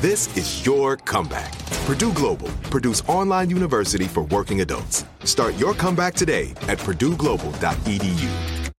This 0.00 0.34
is 0.34 0.64
your 0.64 0.96
comeback. 0.96 1.52
Purdue 1.84 2.14
Global, 2.14 2.48
Purdue's 2.70 3.02
online 3.02 3.50
university 3.50 4.06
for 4.06 4.22
working 4.22 4.62
adults. 4.62 5.04
Start 5.24 5.58
your 5.58 5.74
comeback 5.74 6.14
today 6.14 6.52
at 6.68 6.78
purdueglobal.edu. 6.78 8.70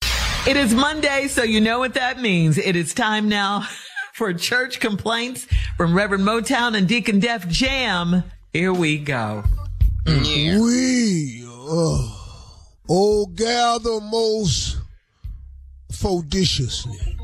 It 0.49 0.57
is 0.57 0.73
Monday, 0.73 1.29
so 1.29 1.43
you 1.43 1.61
know 1.61 1.79
what 1.79 1.93
that 1.93 2.23
means. 2.23 2.57
It 2.57 2.75
is 2.75 2.95
time 2.95 3.29
now 3.29 3.67
for 4.15 4.33
church 4.33 4.81
complaints 4.81 5.47
from 5.77 5.95
Reverend 5.95 6.25
Motown 6.25 6.75
and 6.75 6.89
Deacon 6.89 7.19
Def 7.19 7.47
Jam. 7.49 8.23
Here 8.55 8.73
we 8.73 8.97
go. 8.97 9.45
We, 10.07 11.45
uh, 11.47 12.17
oh, 12.89 13.27
gather 13.35 14.01
most 14.01 14.79
fodiciously. 15.93 17.20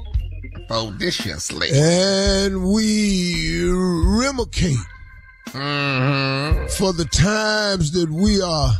Bodiciously. 0.68 1.70
And 1.72 2.64
we 2.72 3.68
remicate 3.70 4.76
Mm-hmm. 5.50 6.66
for 6.76 6.92
the 6.92 7.04
times 7.06 7.92
that 7.92 8.10
we 8.10 8.42
are 8.42 8.72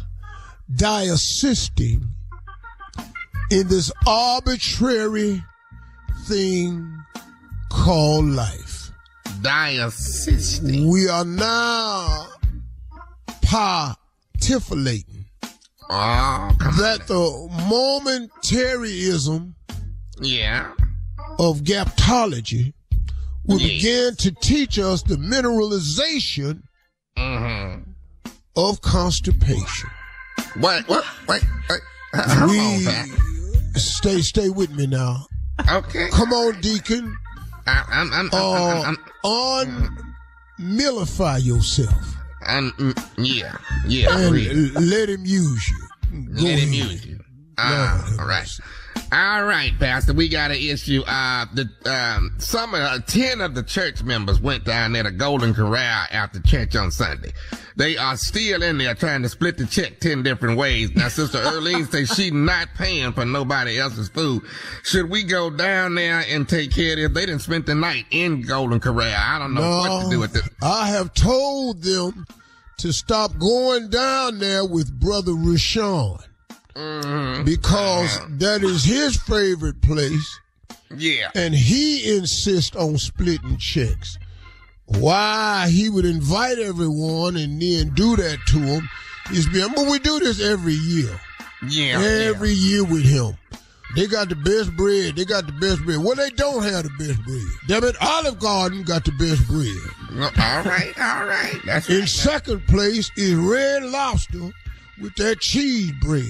diassisting 0.75 2.03
in 3.51 3.69
this 3.69 3.91
arbitrary 4.07 5.43
thing 6.25 6.99
called 7.71 8.27
life. 8.27 8.91
Diacistic. 9.41 10.87
We 10.91 11.09
are 11.09 11.25
now 11.25 12.27
partifulating 13.43 15.25
Oh, 15.89 16.51
that 16.79 17.07
the 17.07 17.49
momentaryism 17.71 19.55
Yeah. 20.21 20.73
Of 21.39 21.61
gaptology 21.63 22.73
will 23.45 23.61
Yes. 23.61 23.71
begin 23.83 24.17
to 24.17 24.31
teach 24.41 24.79
us 24.79 25.03
the 25.03 25.17
mineralization 25.17 26.63
Mm-hmm. 27.17 27.83
of 28.57 28.81
constipation. 28.83 29.91
What? 30.59 30.87
What? 30.89 31.05
Wait. 31.29 31.43
wait. 31.71 31.81
Hold 32.15 32.51
we 32.51 32.87
on, 32.87 33.07
stay 33.77 34.21
stay 34.21 34.49
with 34.51 34.71
me 34.71 34.87
now. 34.87 35.27
Okay. 35.71 36.09
Come 36.11 36.33
on, 36.33 36.61
Deacon. 36.61 37.15
I, 37.67 37.85
I'm, 37.89 38.13
I'm, 38.13 38.31
I'm, 38.33 38.35
Uh, 38.35 38.83
I'm, 38.85 38.97
I'm, 39.25 39.99
unmillify 40.61 41.43
yourself 41.45 42.17
I'm, 42.47 42.71
mm, 42.73 43.09
yeah. 43.19 43.57
Yeah. 43.87 44.17
and 44.19 44.75
let 44.89 45.09
him 45.09 45.25
use 45.25 45.69
you. 45.69 45.79
Go 46.37 46.43
Let 46.45 46.59
him 46.59 46.73
use 46.73 47.05
you. 47.07 47.21
Ah, 47.59 47.97
Lord 47.99 48.11
have 48.11 48.21
all 48.21 48.27
right. 48.27 48.61
All 49.13 49.45
right, 49.45 49.73
Pastor. 49.79 50.13
We 50.13 50.29
got 50.29 50.51
an 50.51 50.57
issue. 50.57 51.03
Uh, 51.07 51.47
the, 51.55 51.71
um, 51.89 52.35
some, 52.39 52.75
of 52.75 52.81
uh, 52.81 52.99
10 53.07 53.41
of 53.41 53.55
the 53.55 53.63
church 53.63 54.03
members 54.03 54.41
went 54.41 54.65
down 54.65 54.93
there 54.93 55.05
to 55.05 55.13
Golden 55.13 55.55
Corral 55.55 56.07
after 56.11 56.41
church 56.41 56.75
on 56.75 56.91
Sunday. 56.91 57.33
They 57.77 57.97
are 57.97 58.17
still 58.17 58.65
in 58.65 58.79
there 58.79 58.95
trying 58.97 59.23
to 59.23 59.29
split 59.29 59.59
the 59.59 59.67
check 59.67 60.01
10 60.01 60.25
different 60.25 60.59
ways. 60.59 60.95
Now, 60.97 61.09
Sister 61.09 61.39
Earlene 61.39 61.89
says 61.91 62.09
she 62.17 62.33
not 62.33 62.69
paying 62.75 63.13
for 63.13 63.25
nobody 63.25 63.79
else's 63.79 64.09
food. 64.09 64.43
Should 64.83 65.09
we 65.09 65.23
go 65.23 65.51
down 65.51 65.95
there 65.95 66.25
and 66.29 66.49
take 66.49 66.73
care 66.73 66.93
of 66.93 66.99
this? 66.99 67.13
They 67.13 67.27
didn't 67.27 67.43
spend 67.43 67.67
the 67.67 67.77
night 67.77 68.07
in 68.11 68.43
Golden 68.43 68.81
Corral. 68.81 69.15
I 69.17 69.39
don't 69.39 69.55
know 69.55 69.79
what 69.79 70.05
to 70.05 70.11
do 70.11 70.19
with 70.19 70.33
this. 70.33 70.49
I 70.63 70.89
have 70.89 71.15
told 71.15 71.83
them 71.83 72.27
to 72.79 72.93
stop 72.93 73.39
going 73.39 73.89
down 73.89 74.41
there 74.41 74.65
with 74.65 74.99
Brother 74.99 75.33
Rashawn 75.33 76.25
Mm-hmm. 76.77 77.45
because 77.45 78.17
Uh-huh. 78.19 78.27
that 78.39 78.63
is 78.63 78.85
his 78.85 79.17
favorite 79.17 79.81
place 79.81 80.41
Yeah. 80.95 81.31
and 81.35 81.55
he 81.55 82.17
insists 82.17 82.77
on 82.77 82.99
splitting 82.99 83.57
checks. 83.59 84.19
Why 84.87 85.69
he 85.71 85.89
would 85.89 86.05
invite 86.05 86.59
everyone 86.59 87.37
and 87.37 87.61
then 87.61 87.91
do 87.95 88.15
that 88.17 88.39
to 88.49 88.59
him 88.59 88.89
is 89.33 89.49
remember 89.49 89.83
we 89.91 89.99
do 89.99 90.19
this 90.21 90.41
every 90.41 90.75
year. 90.75 91.19
Yeah. 91.69 92.01
Every 92.01 92.53
year 92.53 92.85
with 92.85 93.05
him. 93.05 93.37
They 93.97 94.07
got 94.07 94.29
the 94.29 94.37
best 94.37 94.77
bread. 94.77 95.17
They 95.17 95.25
got 95.25 95.47
the 95.47 95.53
best 95.55 95.83
bread. 95.85 95.99
Well, 96.05 96.15
they 96.15 96.29
don't 96.31 96.63
have 96.63 96.85
the 96.85 96.91
best 96.99 97.21
bread. 97.25 97.43
Damn 97.67 97.85
it, 97.85 97.97
Olive 98.01 98.39
Garden 98.39 98.83
got 98.83 99.05
the 99.07 99.13
best 99.13 99.47
bread. 99.49 100.31
All 100.39 100.63
right. 100.63 100.93
All 101.01 101.25
right. 101.27 101.59
That's 101.65 101.89
In 101.89 102.01
right. 102.01 102.09
second 102.09 102.67
place 102.67 103.11
is 103.17 103.35
Red 103.35 103.85
Lobster 103.85 104.53
with 105.01 105.15
that 105.17 105.41
cheese 105.41 105.93
bread. 106.03 106.25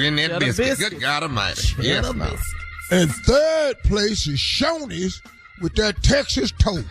In 0.00 0.16
that 0.16 0.28
Cheddar 0.30 0.40
biscuit. 0.46 0.66
biscuit. 0.66 0.90
Good 0.92 1.00
God 1.00 1.22
Almighty. 1.24 1.62
Yes, 1.82 2.04
Cheddar 2.06 2.18
no. 2.18 2.24
biscuit. 2.30 2.54
And 2.90 3.10
third 3.10 3.74
place 3.84 4.26
is 4.26 4.38
Shoney's 4.38 5.20
with 5.62 5.74
that 5.76 6.02
Texas 6.02 6.52
toast. 6.58 6.86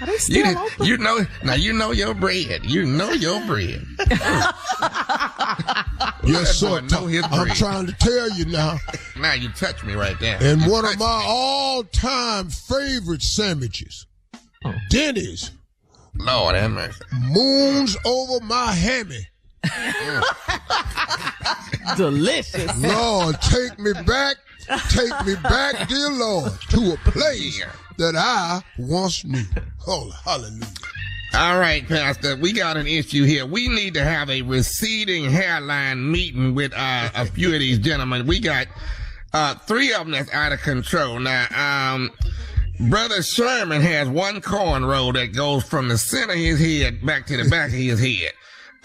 Are 0.00 0.06
they 0.06 0.12
You, 0.26 0.42
did- 0.44 0.56
open? 0.56 0.86
you 0.86 0.98
know 0.98 1.24
now 1.44 1.54
you 1.54 1.72
know 1.72 1.92
your 1.92 2.12
bread. 2.14 2.64
You 2.64 2.84
know 2.84 3.10
your 3.12 3.44
bread. 3.46 3.84
Yes, 6.24 6.60
boy 6.60 6.80
sir. 6.80 6.80
know 6.82 7.06
his 7.06 7.24
I'm 7.30 7.48
trying 7.48 7.86
to 7.86 7.92
tell 7.94 8.30
you 8.30 8.44
now. 8.46 8.78
Now 9.18 9.32
you 9.34 9.48
touch 9.50 9.82
me 9.84 9.94
right 9.94 10.18
there. 10.20 10.38
And 10.40 10.62
You 10.62 10.70
one 10.70 10.84
of 10.84 10.96
my 10.98 11.18
me. 11.18 11.24
all-time 11.26 12.48
favorite 12.48 13.22
sandwiches, 13.22 14.06
oh. 14.64 14.72
Denny's, 14.90 15.50
Lord 16.14 16.54
have 16.54 16.70
mercy. 16.70 17.00
moons 17.12 17.96
over 18.04 18.44
my 18.44 18.72
hammy. 18.72 19.26
Delicious. 21.96 22.82
Lord, 22.82 23.40
take 23.40 23.78
me 23.78 23.92
back 24.06 24.36
Take 24.90 25.26
me 25.26 25.34
back, 25.42 25.88
dear 25.88 26.10
Lord, 26.10 26.52
to 26.70 26.92
a 26.92 27.10
place 27.10 27.64
that 27.98 28.14
I 28.16 28.62
once 28.78 29.24
knew. 29.24 29.42
Oh, 29.86 30.10
hallelujah. 30.24 30.66
All 31.34 31.58
right, 31.58 31.86
Pastor, 31.86 32.36
we 32.36 32.52
got 32.52 32.76
an 32.76 32.86
issue 32.86 33.24
here. 33.24 33.44
We 33.44 33.68
need 33.68 33.94
to 33.94 34.04
have 34.04 34.30
a 34.30 34.42
receding 34.42 35.30
hairline 35.30 36.10
meeting 36.10 36.54
with 36.54 36.72
uh, 36.74 37.10
a 37.14 37.26
few 37.26 37.52
of 37.52 37.60
these 37.60 37.78
gentlemen. 37.78 38.26
We 38.26 38.38
got 38.38 38.68
uh, 39.32 39.54
three 39.54 39.92
of 39.92 40.00
them 40.00 40.12
that's 40.12 40.32
out 40.32 40.52
of 40.52 40.60
control. 40.60 41.18
Now, 41.18 41.94
um, 41.94 42.10
Brother 42.88 43.22
Sherman 43.22 43.80
has 43.80 44.08
one 44.08 44.40
cornrow 44.40 45.12
that 45.14 45.34
goes 45.34 45.64
from 45.64 45.88
the 45.88 45.98
center 45.98 46.34
of 46.34 46.38
his 46.38 46.60
head 46.60 47.04
back 47.04 47.26
to 47.26 47.42
the 47.42 47.48
back 47.48 47.68
of 47.68 47.74
his 47.74 48.00
head. 48.00 48.32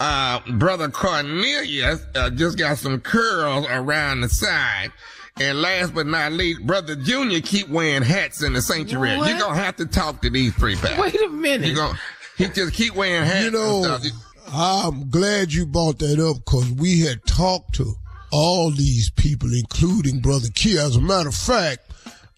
Uh, 0.00 0.40
Brother 0.52 0.88
Cornelius 0.88 2.04
uh, 2.14 2.30
just 2.30 2.56
got 2.56 2.78
some 2.78 3.00
curls 3.00 3.66
around 3.68 4.20
the 4.20 4.28
side. 4.28 4.92
And 5.40 5.60
last 5.62 5.94
but 5.94 6.06
not 6.06 6.32
least, 6.32 6.66
Brother 6.66 6.96
Junior 6.96 7.40
keep 7.40 7.68
wearing 7.68 8.02
hats 8.02 8.42
in 8.42 8.52
the 8.54 8.62
sanctuary. 8.62 9.16
What? 9.16 9.28
You're 9.28 9.38
going 9.38 9.54
to 9.54 9.60
have 9.60 9.76
to 9.76 9.86
talk 9.86 10.22
to 10.22 10.30
these 10.30 10.54
three 10.54 10.74
pastors. 10.74 10.98
Wait 10.98 11.20
a 11.22 11.28
minute. 11.28 11.68
You're 11.68 11.76
gonna, 11.76 11.98
he 12.36 12.46
just 12.48 12.74
keep 12.74 12.94
wearing 12.94 13.24
hats. 13.24 13.44
You 13.44 13.50
know, 13.52 13.84
and 13.84 14.02
stuff. 14.02 14.52
I'm 14.52 15.10
glad 15.10 15.52
you 15.52 15.66
brought 15.66 15.98
that 16.00 16.18
up 16.18 16.44
because 16.44 16.70
we 16.72 17.00
had 17.02 17.24
talked 17.24 17.74
to 17.76 17.94
all 18.32 18.70
these 18.70 19.10
people, 19.10 19.52
including 19.52 20.20
Brother 20.20 20.48
Kia. 20.54 20.80
As 20.80 20.96
a 20.96 21.00
matter 21.00 21.28
of 21.28 21.34
fact, 21.34 21.80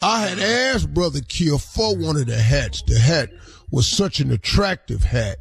I 0.02 0.26
had 0.26 0.38
asked 0.38 0.92
Brother 0.92 1.20
Kia 1.26 1.56
for 1.58 1.96
one 1.96 2.16
of 2.16 2.26
the 2.26 2.36
hats. 2.36 2.82
The 2.82 2.98
hat 2.98 3.30
was 3.70 3.90
such 3.90 4.20
an 4.20 4.30
attractive 4.30 5.04
hat. 5.04 5.38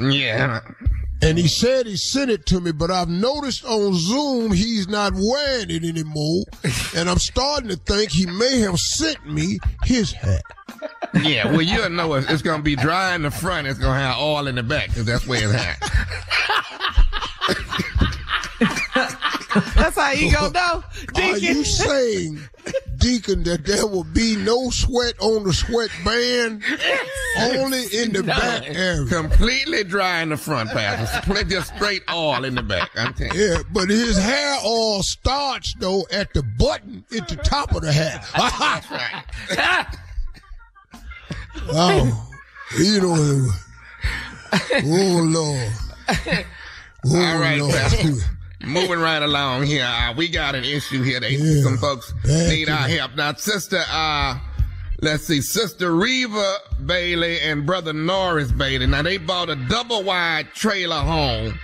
Yeah. 0.00 0.60
And 1.22 1.36
he 1.36 1.48
said 1.48 1.86
he 1.86 1.96
sent 1.96 2.30
it 2.30 2.46
to 2.46 2.60
me, 2.60 2.72
but 2.72 2.90
I've 2.90 3.08
noticed 3.08 3.64
on 3.64 3.94
Zoom 3.94 4.52
he's 4.52 4.88
not 4.88 5.12
wearing 5.14 5.70
it 5.70 5.84
anymore. 5.84 6.44
And 6.96 7.08
I'm 7.08 7.18
starting 7.18 7.68
to 7.68 7.76
think 7.76 8.10
he 8.10 8.26
may 8.26 8.58
have 8.60 8.76
sent 8.76 9.24
me 9.24 9.60
his 9.84 10.10
hat. 10.10 10.42
Yeah, 11.14 11.46
well, 11.52 11.62
you'll 11.62 11.88
know 11.88 12.14
it's, 12.14 12.28
it's 12.28 12.42
going 12.42 12.58
to 12.58 12.64
be 12.64 12.74
dry 12.74 13.14
in 13.14 13.22
the 13.22 13.30
front. 13.30 13.68
It's 13.68 13.78
going 13.78 13.94
to 13.94 14.00
have 14.00 14.18
oil 14.18 14.48
in 14.48 14.56
the 14.56 14.64
back 14.64 14.88
because 14.88 15.04
that's 15.04 15.24
where 15.24 15.40
it's 15.44 15.54
at. 15.54 15.78
That's 19.74 19.96
how 19.98 20.12
you 20.12 20.32
gonna 20.32 20.52
know, 20.52 20.84
Are 21.16 21.36
you 21.38 21.64
saying, 21.64 22.40
Deacon, 23.00 23.42
that 23.44 23.64
there 23.64 23.86
will 23.86 24.04
be 24.04 24.36
no 24.36 24.70
sweat 24.70 25.14
on 25.20 25.44
the 25.44 25.52
sweatband? 25.52 26.62
Only 27.38 27.84
in 27.96 28.12
the 28.12 28.22
back 28.22 28.68
area. 28.68 29.06
Completely 29.06 29.84
dry 29.84 30.20
in 30.20 30.28
the 30.28 30.36
front, 30.36 30.70
Pastor. 30.70 31.44
Just 31.44 31.74
straight 31.74 32.02
oil 32.10 32.44
in 32.44 32.54
the 32.54 32.62
back. 32.62 32.90
I'm 32.96 33.14
telling 33.14 33.34
you. 33.34 33.40
Yeah, 33.40 33.62
but 33.72 33.88
his 33.88 34.18
hair 34.18 34.56
all 34.62 35.02
starts 35.02 35.74
though 35.78 36.06
at 36.12 36.32
the 36.34 36.42
button 36.42 37.04
at 37.16 37.28
the 37.28 37.36
top 37.36 37.74
of 37.74 37.82
the 37.82 37.92
hat. 37.92 38.26
That's 38.36 38.90
right. 38.90 39.86
oh, 41.72 42.30
you 42.78 43.00
know, 43.00 43.48
oh 44.84 45.22
Lord. 45.24 45.72
Oh, 46.08 46.44
All 47.16 47.40
right, 47.40 47.60
oh, 47.60 47.64
Lord. 47.64 47.74
Pastor. 47.74 48.39
Moving 48.64 48.98
right 49.00 49.22
along 49.22 49.64
here, 49.64 49.84
uh, 49.84 50.12
we 50.14 50.28
got 50.28 50.54
an 50.54 50.64
issue 50.64 51.02
here. 51.02 51.18
They, 51.20 51.30
Yeah. 51.36 51.62
some 51.62 51.78
folks 51.78 52.12
need 52.24 52.68
our 52.68 52.88
help. 52.88 53.16
Now, 53.16 53.32
Sister, 53.34 53.82
uh, 53.90 54.36
let's 55.00 55.24
see, 55.26 55.40
Sister 55.40 55.94
Reva 55.94 56.56
Bailey 56.84 57.40
and 57.40 57.64
Brother 57.64 57.92
Norris 57.94 58.52
Bailey. 58.52 58.86
Now, 58.86 59.02
they 59.02 59.16
bought 59.16 59.48
a 59.48 59.56
double 59.56 60.02
wide 60.02 60.52
trailer 60.54 61.00
home. 61.00 61.58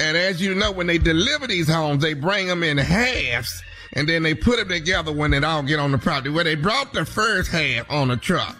And 0.00 0.16
as 0.16 0.40
you 0.42 0.54
know, 0.54 0.70
when 0.70 0.86
they 0.86 0.98
deliver 0.98 1.46
these 1.46 1.68
homes, 1.68 2.02
they 2.02 2.14
bring 2.14 2.48
them 2.48 2.62
in 2.62 2.76
halves 2.78 3.62
and 3.94 4.08
then 4.08 4.22
they 4.24 4.34
put 4.34 4.56
them 4.58 4.68
together 4.68 5.12
when 5.12 5.32
it 5.32 5.44
all 5.44 5.62
get 5.62 5.78
on 5.78 5.92
the 5.92 5.98
property. 5.98 6.30
Well, 6.30 6.44
they 6.44 6.56
brought 6.56 6.92
the 6.92 7.04
first 7.06 7.50
half 7.50 7.88
on 7.90 8.10
a 8.10 8.16
truck. 8.16 8.56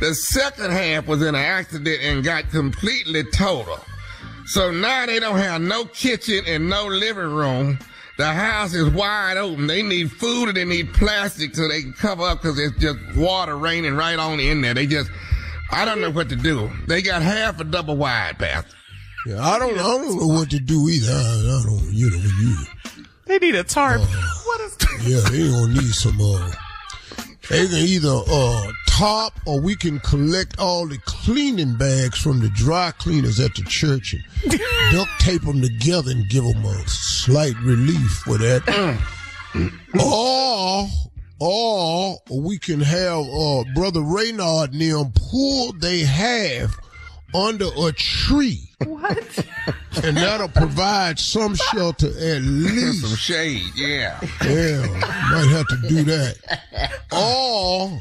The 0.00 0.14
second 0.14 0.70
half 0.70 1.06
was 1.06 1.20
in 1.20 1.34
an 1.34 1.34
accident 1.34 1.98
and 2.02 2.24
got 2.24 2.48
completely 2.50 3.24
total. 3.34 3.78
So 4.50 4.72
now 4.72 5.06
they 5.06 5.20
don't 5.20 5.38
have 5.38 5.60
no 5.60 5.84
kitchen 5.84 6.42
and 6.44 6.68
no 6.68 6.88
living 6.88 7.32
room. 7.32 7.78
The 8.18 8.26
house 8.26 8.74
is 8.74 8.90
wide 8.90 9.36
open. 9.36 9.68
They 9.68 9.80
need 9.80 10.10
food 10.10 10.48
and 10.48 10.56
they 10.56 10.64
need 10.64 10.92
plastic 10.92 11.54
so 11.54 11.68
they 11.68 11.82
can 11.82 11.92
cover 11.92 12.24
up 12.24 12.42
because 12.42 12.58
it's 12.58 12.76
just 12.78 12.98
water 13.16 13.56
raining 13.56 13.94
right 13.94 14.18
on 14.18 14.40
in 14.40 14.60
there. 14.60 14.74
They 14.74 14.88
just, 14.88 15.08
I 15.70 15.84
don't 15.84 16.00
know 16.00 16.10
what 16.10 16.28
to 16.30 16.36
do. 16.36 16.68
They 16.88 17.00
got 17.00 17.22
half 17.22 17.60
a 17.60 17.64
double 17.64 17.96
wide, 17.96 18.40
Pastor. 18.40 18.74
Yeah, 19.24 19.40
I 19.40 19.56
don't, 19.60 19.74
I 19.78 19.82
don't 19.82 20.18
know 20.18 20.26
what 20.26 20.50
to 20.50 20.58
do 20.58 20.88
either. 20.88 21.12
I, 21.12 21.60
I 21.60 21.62
don't, 21.66 21.92
you 21.92 22.10
know, 22.10 22.16
you, 22.16 22.56
They 23.26 23.38
need 23.38 23.54
a 23.54 23.62
tarp. 23.62 24.00
Oh. 24.02 24.42
what 24.46 24.60
is 24.62 24.76
yeah, 25.08 25.20
they 25.30 25.48
gonna 25.48 25.74
need 25.74 25.94
some, 25.94 26.20
uh, 26.20 26.50
they 27.48 27.68
can 27.68 27.76
either, 27.76 28.20
uh, 28.28 28.72
top 29.00 29.32
or 29.46 29.58
we 29.58 29.74
can 29.74 29.98
collect 30.00 30.58
all 30.58 30.86
the 30.86 30.98
cleaning 31.06 31.74
bags 31.74 32.18
from 32.18 32.38
the 32.40 32.50
dry 32.50 32.92
cleaners 32.98 33.40
at 33.40 33.54
the 33.54 33.62
church 33.62 34.12
and 34.12 34.22
duct 34.92 35.10
tape 35.18 35.40
them 35.40 35.62
together 35.62 36.10
and 36.10 36.28
give 36.28 36.44
them 36.44 36.62
a 36.66 36.86
slight 36.86 37.56
relief 37.62 38.10
for 38.26 38.36
that. 38.36 38.60
or, 39.98 40.86
or 41.40 42.18
we 42.42 42.58
can 42.58 42.78
have, 42.78 43.24
uh, 43.26 43.64
Brother 43.74 44.02
Reynard 44.02 44.74
and 44.74 44.82
them 44.82 45.12
pull 45.14 45.72
they 45.72 46.00
have 46.00 46.76
under 47.34 47.68
a 47.78 47.92
tree. 47.92 48.68
what? 48.84 49.46
And 50.04 50.14
that'll 50.14 50.48
provide 50.48 51.18
some 51.18 51.54
shelter 51.54 52.08
at 52.08 52.42
least. 52.42 53.06
Some 53.06 53.16
shade, 53.16 53.62
yeah. 53.74 54.20
Yeah, 54.44 54.86
might 55.30 55.48
have 55.48 55.66
to 55.68 55.88
do 55.88 56.02
that. 56.04 56.36
Or 57.12 57.98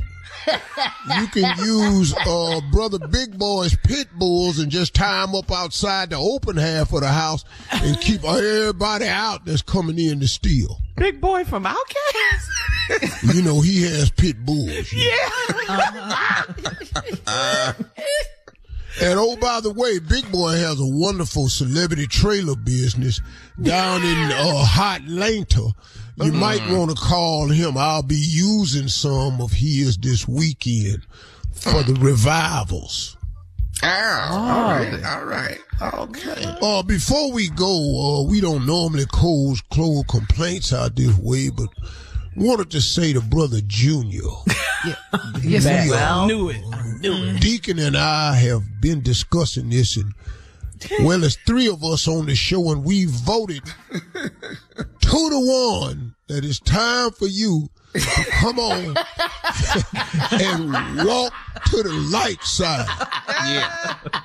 you 1.20 1.28
can 1.28 1.58
use 1.60 2.14
uh, 2.26 2.62
Brother 2.72 3.00
Big 3.08 3.38
Boi's 3.38 3.76
pit 3.76 4.08
bulls 4.18 4.60
and 4.60 4.72
just 4.72 4.94
tie 4.94 5.26
them 5.26 5.36
up 5.36 5.52
outside 5.52 6.10
the 6.10 6.18
open 6.18 6.58
half 6.58 6.94
of 6.94 7.02
the 7.02 7.10
house 7.10 7.44
and 7.72 8.00
keep 8.02 8.24
everybody 8.24 9.08
out 9.08 9.46
that's 9.46 9.62
coming 9.62 10.00
in 10.00 10.20
to 10.20 10.28
steal. 10.28 10.80
Big 10.96 11.22
Boi 11.22 11.44
from 11.46 11.66
OutKast. 11.66 13.34
You 13.34 13.42
know, 13.42 13.62
he 13.62 13.84
has 13.84 14.10
pit 14.10 14.44
bulls. 14.46 14.92
yeah. 14.92 15.30
And 19.02 19.18
oh, 19.18 19.38
by 19.38 19.62
the 19.62 19.72
way, 19.72 20.00
Big 20.00 20.30
Boy 20.30 20.52
has 20.58 20.80
a 20.80 20.86
wonderful 20.86 21.48
celebrity 21.48 22.06
trailer 22.06 22.56
business 22.56 23.22
down 23.62 24.02
in 24.02 24.18
uh, 24.32 24.66
Hot 24.66 25.02
Atlanta. 25.02 25.70
You 26.22 26.32
might 26.34 26.62
want 26.70 26.90
to 26.92 26.96
call 26.96 27.48
him. 27.48 27.78
I'll 27.78 28.04
be 28.04 28.16
using 28.18 28.88
some 28.88 29.40
of 29.42 29.52
his 29.52 29.98
this 29.98 30.28
weekend 30.28 31.06
for 31.54 31.84
the 31.84 31.94
revivals. 32.00 33.16
Oh, 33.82 33.88
all 33.88 34.76
right, 34.76 35.04
all 35.06 35.26
right. 35.26 35.60
Okay. 35.82 36.58
Uh, 36.62 36.84
before 36.84 37.32
we 37.32 37.48
go, 37.50 38.20
uh, 38.20 38.24
we 38.30 38.42
don't 38.42 38.66
normally 38.66 39.06
close 39.06 39.62
close 39.70 40.04
complaints 40.10 40.74
out 40.74 40.98
this 40.98 41.18
way, 41.18 41.50
but 41.50 41.70
wanted 42.36 42.70
to 42.72 42.82
say 42.82 43.14
to 43.14 43.22
Brother 43.22 43.62
Junior, 43.66 44.20
Yes, 45.42 45.66
Well- 45.66 45.90
well, 45.90 46.28
knew 46.28 46.50
it. 46.50 46.62
I 46.74 46.94
knew 47.00 47.14
it. 47.14 47.40
Deacon 47.42 47.80
and 47.80 47.96
I 47.96 48.36
have 48.36 48.82
been 48.82 49.02
discussing 49.02 49.70
this, 49.70 49.96
and 49.96 50.14
well, 51.02 51.20
there's 51.20 51.38
three 51.38 51.68
of 51.68 51.84
us 51.84 52.08
on 52.08 52.26
the 52.26 52.36
show, 52.36 52.72
and 52.72 52.84
we 52.84 53.06
voted 53.06 53.64
two 53.92 55.30
to 55.30 55.80
one 55.80 56.16
that 56.28 56.46
it's 56.46 56.60
time 56.60 57.12
for 57.12 57.28
you 57.28 57.70
to 57.94 58.26
come 58.32 58.60
on 58.60 58.96
and 60.32 61.08
walk 61.08 61.34
to 61.66 61.84
the 61.84 62.08
light 62.12 62.42
side. 62.44 62.86
Yeah. 63.28 64.19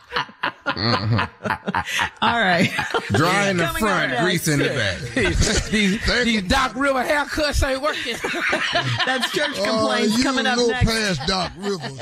All 2.22 2.40
right. 2.40 2.70
Dry 3.12 3.48
in 3.48 3.56
the 3.58 3.64
Coming 3.64 3.80
front, 3.82 4.18
grease 4.18 4.48
in 4.48 4.58
the 4.58 4.68
back. 4.68 4.98
these, 5.70 6.24
these 6.24 6.42
Doc 6.44 6.74
River 6.74 7.02
haircuts 7.04 7.66
ain't 7.68 7.80
working. 7.82 8.16
That's 9.06 9.30
church 9.32 9.58
Uh, 9.58 9.64
complaints 9.64 10.18
you 10.18 10.24
coming 10.24 10.46
up 10.46 10.56
look 10.56 10.70
next. 10.70 10.90
past 10.90 11.28
Doc 11.28 11.52
Rivers. 11.56 11.98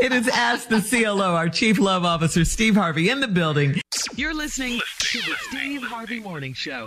It 0.00 0.12
is 0.12 0.28
Ask 0.28 0.68
the 0.68 0.80
CLO, 0.80 1.34
our 1.34 1.48
Chief 1.48 1.78
Love 1.78 2.04
Officer, 2.04 2.44
Steve 2.44 2.74
Harvey, 2.76 3.10
in 3.10 3.20
the 3.20 3.28
building. 3.28 3.80
You're 4.16 4.34
listening 4.34 4.80
to 4.98 5.18
the 5.18 5.34
Steve 5.48 5.82
Harvey 5.82 6.20
Morning 6.20 6.54
Show. 6.54 6.86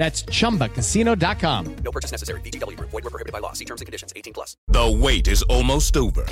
That's 0.00 0.22
chumbacasino.com. 0.22 1.76
No 1.84 1.90
purchase 1.92 2.10
necessary. 2.10 2.40
VGW 2.40 2.74
Group. 2.74 2.88
Void 2.88 3.04
were 3.04 3.10
prohibited 3.10 3.34
by 3.34 3.38
law. 3.40 3.52
See 3.52 3.66
terms 3.66 3.82
and 3.82 3.86
conditions. 3.86 4.14
18 4.16 4.32
plus. 4.32 4.56
The 4.68 4.90
wait 4.90 5.28
is 5.28 5.42
almost 5.42 5.98
over. 5.98 6.24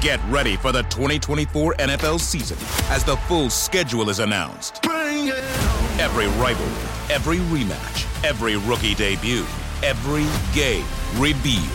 Get 0.00 0.18
ready 0.30 0.56
for 0.56 0.72
the 0.72 0.82
2024 0.84 1.74
NFL 1.74 2.18
season 2.18 2.56
as 2.90 3.04
the 3.04 3.16
full 3.28 3.50
schedule 3.50 4.08
is 4.08 4.20
announced. 4.20 4.80
Every 4.86 6.26
rivalry, 6.40 6.88
every 7.12 7.36
rematch, 7.52 8.24
every 8.24 8.56
rookie 8.56 8.94
debut, 8.94 9.44
every 9.82 10.24
game 10.54 10.86
revealed. 11.16 11.68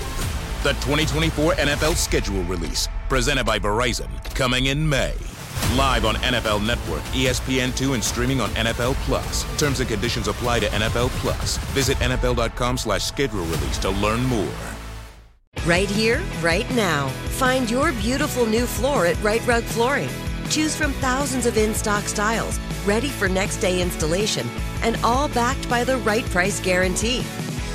The 0.64 0.74
2024 0.82 1.54
NFL 1.54 1.96
schedule 1.96 2.42
release, 2.46 2.88
presented 3.10 3.46
by 3.46 3.60
Verizon, 3.60 4.10
coming 4.34 4.66
in 4.68 4.90
May. 4.90 5.14
Live 5.76 6.06
on 6.06 6.16
NFL 6.16 6.66
Network, 6.66 7.02
ESPN2, 7.14 7.94
and 7.94 8.04
streaming 8.04 8.42
on 8.42 8.50
NFL 8.52 8.94
Plus. 9.06 9.44
Terms 9.58 9.80
and 9.80 9.90
conditions 9.90 10.28
apply 10.28 10.60
to 10.60 10.68
NFL 10.68 11.10
Plus. 11.22 11.58
Visit 11.74 11.98
NFL.com 11.98 12.78
slash 12.78 13.04
schedule 13.04 13.46
release 13.46 13.78
to 13.80 13.90
learn 13.90 14.24
more. 14.26 14.54
Right 15.66 15.90
here, 15.90 16.22
right 16.42 16.70
now. 16.76 17.08
Find 17.38 17.70
your 17.72 17.94
beautiful 17.94 18.46
new 18.46 18.66
floor 18.66 19.06
at 19.06 19.22
Rite 19.24 19.46
Rug 19.48 19.64
Flooring. 19.64 20.10
Choose 20.50 20.76
from 20.76 20.92
thousands 20.94 21.46
of 21.46 21.58
in 21.58 21.74
stock 21.74 22.04
styles, 22.04 22.60
ready 22.86 23.08
for 23.08 23.30
next 23.30 23.58
day 23.58 23.82
installation, 23.82 24.48
and 24.82 24.98
all 25.04 25.30
backed 25.30 25.70
by 25.70 25.84
the 25.84 25.98
right 26.00 26.26
price 26.26 26.60
guarantee. 26.60 27.24